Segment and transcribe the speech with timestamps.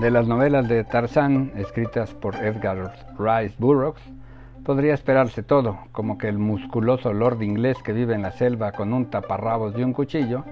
[0.00, 4.02] De las novelas de Tarzán, escritas por Edgar Rice Burroughs,
[4.64, 8.92] podría esperarse todo, como que el musculoso lord inglés que vive en la selva con
[8.92, 10.44] un taparrabos y un cuchillo,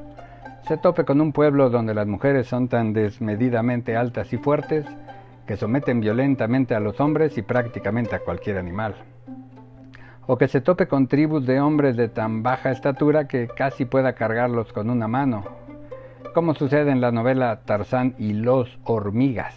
[0.68, 4.86] se tope con un pueblo donde las mujeres son tan desmedidamente altas y fuertes
[5.44, 8.94] que someten violentamente a los hombres y prácticamente a cualquier animal.
[10.28, 14.12] O que se tope con tribus de hombres de tan baja estatura que casi pueda
[14.12, 15.42] cargarlos con una mano,
[16.34, 19.54] como sucede en la novela Tarzán y los hormigas,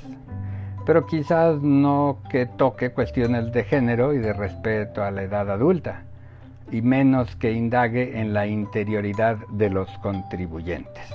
[0.86, 6.04] pero quizás no que toque cuestiones de género y de respeto a la edad adulta,
[6.72, 11.14] y menos que indague en la interioridad de los contribuyentes.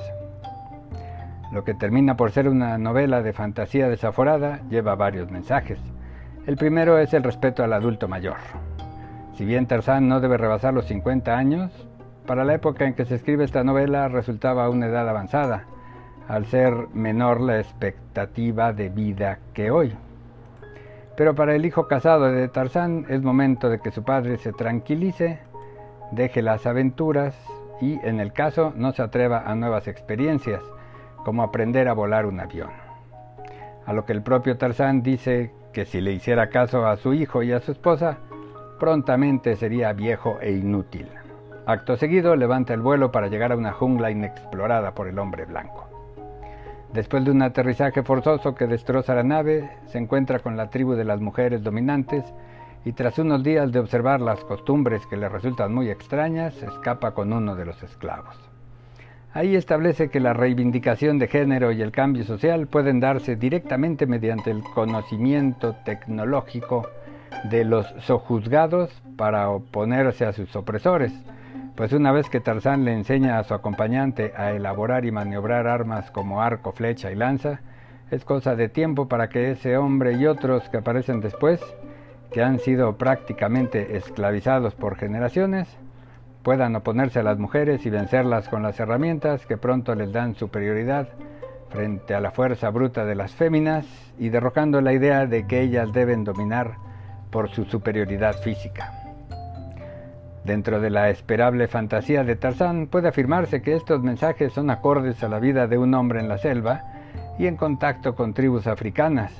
[1.52, 5.78] Lo que termina por ser una novela de fantasía desaforada lleva varios mensajes.
[6.46, 8.36] El primero es el respeto al adulto mayor.
[9.34, 11.70] Si bien Tarzán no debe rebasar los 50 años,
[12.30, 15.64] para la época en que se escribe esta novela resultaba una edad avanzada,
[16.28, 19.96] al ser menor la expectativa de vida que hoy.
[21.16, 25.40] Pero para el hijo casado de Tarzán es momento de que su padre se tranquilice,
[26.12, 27.36] deje las aventuras
[27.80, 30.62] y, en el caso, no se atreva a nuevas experiencias,
[31.24, 32.70] como aprender a volar un avión.
[33.86, 37.42] A lo que el propio Tarzán dice que si le hiciera caso a su hijo
[37.42, 38.18] y a su esposa,
[38.78, 41.08] prontamente sería viejo e inútil.
[41.70, 45.88] Acto seguido levanta el vuelo para llegar a una jungla inexplorada por el hombre blanco.
[46.92, 51.04] Después de un aterrizaje forzoso que destroza la nave, se encuentra con la tribu de
[51.04, 52.24] las mujeres dominantes
[52.84, 57.32] y tras unos días de observar las costumbres que le resultan muy extrañas, escapa con
[57.32, 58.34] uno de los esclavos.
[59.32, 64.50] Ahí establece que la reivindicación de género y el cambio social pueden darse directamente mediante
[64.50, 66.88] el conocimiento tecnológico
[67.48, 71.12] de los sojuzgados para oponerse a sus opresores,
[71.76, 76.10] pues una vez que Tarzán le enseña a su acompañante a elaborar y maniobrar armas
[76.10, 77.60] como arco, flecha y lanza,
[78.10, 81.60] es cosa de tiempo para que ese hombre y otros que aparecen después,
[82.32, 85.68] que han sido prácticamente esclavizados por generaciones,
[86.42, 91.08] puedan oponerse a las mujeres y vencerlas con las herramientas que pronto les dan superioridad
[91.68, 93.86] frente a la fuerza bruta de las féminas
[94.18, 96.74] y derrocando la idea de que ellas deben dominar
[97.30, 98.99] por su superioridad física.
[100.44, 105.28] Dentro de la esperable fantasía de Tarzán puede afirmarse que estos mensajes son acordes a
[105.28, 106.82] la vida de un hombre en la selva
[107.38, 109.32] y en contacto con tribus africanas.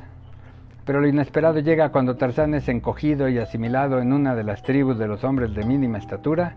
[0.84, 4.98] Pero lo inesperado llega cuando Tarzán es encogido y asimilado en una de las tribus
[4.98, 6.54] de los hombres de mínima estatura,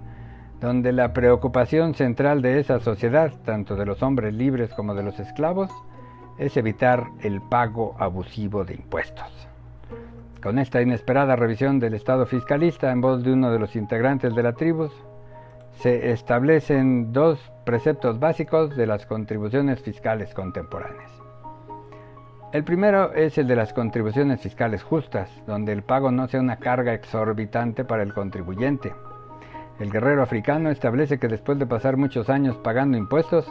[0.59, 5.19] donde la preocupación central de esa sociedad, tanto de los hombres libres como de los
[5.19, 5.69] esclavos,
[6.37, 9.52] es evitar el pago abusivo de impuestos.
[10.43, 14.43] Con esta inesperada revisión del Estado fiscalista en voz de uno de los integrantes de
[14.43, 14.89] la tribu,
[15.77, 21.09] se establecen dos preceptos básicos de las contribuciones fiscales contemporáneas.
[22.51, 26.57] El primero es el de las contribuciones fiscales justas, donde el pago no sea una
[26.57, 28.93] carga exorbitante para el contribuyente.
[29.79, 33.49] El guerrero africano establece que después de pasar muchos años pagando impuestos,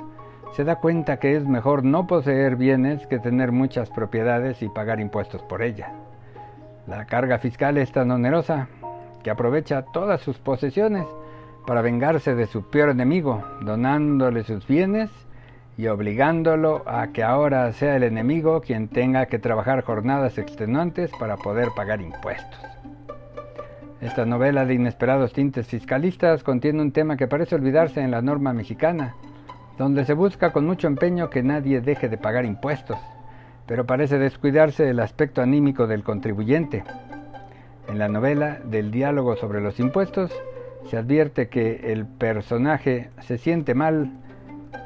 [0.52, 5.00] se da cuenta que es mejor no poseer bienes que tener muchas propiedades y pagar
[5.00, 5.90] impuestos por ellas.
[6.86, 8.66] La carga fiscal es tan onerosa
[9.22, 11.06] que aprovecha todas sus posesiones
[11.64, 15.08] para vengarse de su peor enemigo, donándole sus bienes
[15.78, 21.36] y obligándolo a que ahora sea el enemigo quien tenga que trabajar jornadas extenuantes para
[21.36, 22.60] poder pagar impuestos.
[24.00, 28.52] Esta novela de inesperados tintes fiscalistas contiene un tema que parece olvidarse en la norma
[28.52, 29.14] mexicana,
[29.78, 32.98] donde se busca con mucho empeño que nadie deje de pagar impuestos
[33.66, 36.84] pero parece descuidarse el aspecto anímico del contribuyente.
[37.88, 40.32] En la novela del diálogo sobre los impuestos
[40.88, 44.10] se advierte que el personaje se siente mal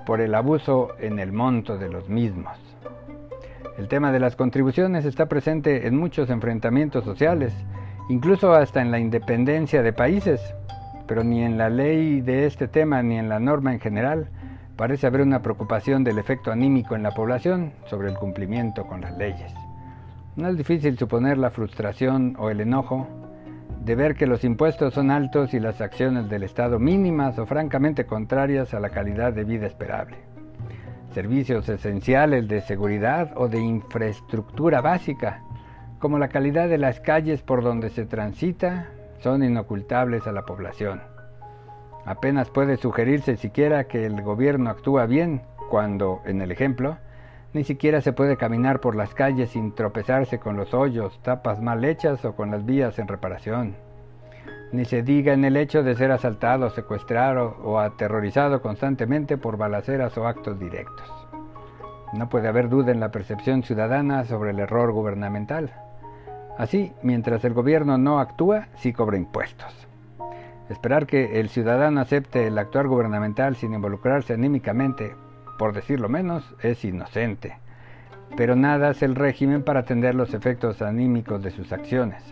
[0.05, 2.59] por el abuso en el monto de los mismos.
[3.79, 7.53] El tema de las contribuciones está presente en muchos enfrentamientos sociales,
[8.09, 10.41] incluso hasta en la independencia de países,
[11.07, 14.29] pero ni en la ley de este tema ni en la norma en general
[14.77, 19.17] parece haber una preocupación del efecto anímico en la población sobre el cumplimiento con las
[19.17, 19.53] leyes.
[20.37, 23.09] No es difícil suponer la frustración o el enojo
[23.81, 28.05] de ver que los impuestos son altos y las acciones del Estado mínimas o francamente
[28.05, 30.17] contrarias a la calidad de vida esperable.
[31.15, 35.43] Servicios esenciales de seguridad o de infraestructura básica,
[35.99, 38.89] como la calidad de las calles por donde se transita,
[39.21, 41.01] son inocultables a la población.
[42.07, 46.99] Apenas puede sugerirse siquiera que el gobierno actúa bien cuando, en el ejemplo,
[47.53, 51.85] ni siquiera se puede caminar por las calles sin tropezarse con los hoyos, tapas mal
[51.85, 53.75] hechas o con las vías en reparación.
[54.71, 60.17] Ni se diga en el hecho de ser asaltado, secuestrado o aterrorizado constantemente por balaceras
[60.17, 61.11] o actos directos.
[62.13, 65.73] No puede haber duda en la percepción ciudadana sobre el error gubernamental.
[66.57, 69.89] Así, mientras el gobierno no actúa, sí cobra impuestos.
[70.69, 75.15] Esperar que el ciudadano acepte el actuar gubernamental sin involucrarse anímicamente,
[75.59, 77.59] por decirlo menos, es inocente.
[78.37, 82.23] Pero nada hace el régimen para atender los efectos anímicos de sus acciones.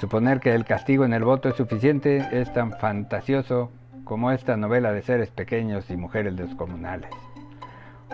[0.00, 3.70] Suponer que el castigo en el voto es suficiente es tan fantasioso
[4.04, 7.10] como esta novela de seres pequeños y mujeres descomunales.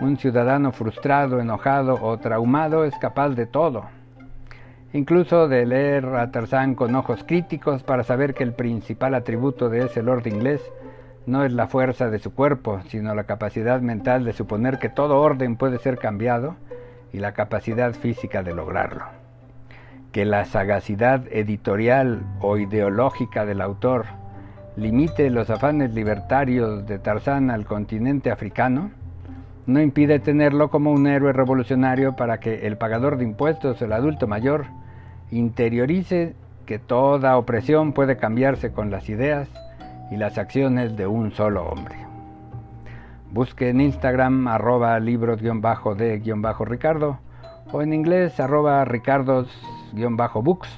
[0.01, 3.85] Un ciudadano frustrado, enojado o traumado es capaz de todo,
[4.93, 9.85] incluso de leer a Tarzán con ojos críticos para saber que el principal atributo de
[9.85, 10.61] ese lord inglés
[11.25, 15.21] no es la fuerza de su cuerpo, sino la capacidad mental de suponer que todo
[15.21, 16.55] orden puede ser cambiado
[17.13, 19.05] y la capacidad física de lograrlo.
[20.11, 24.05] Que la sagacidad editorial o ideológica del autor
[24.75, 28.91] limite los afanes libertarios de Tarzán al continente africano,
[29.67, 34.25] no impide tenerlo como un héroe revolucionario para que el pagador de impuestos, el adulto
[34.25, 34.65] mayor,
[35.31, 36.35] interiorice
[36.65, 39.49] que toda opresión puede cambiarse con las ideas
[40.11, 41.95] y las acciones de un solo hombre.
[43.31, 47.19] Busque en Instagram arroba libros-de-ricardo
[47.71, 50.69] o en inglés arroba ricardos-books.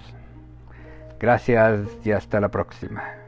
[1.19, 3.20] Gracias y hasta la próxima.